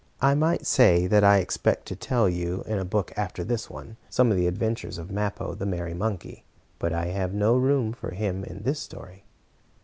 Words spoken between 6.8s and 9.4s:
I have no room for him in this story.